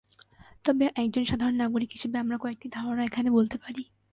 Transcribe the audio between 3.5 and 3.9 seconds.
পারি।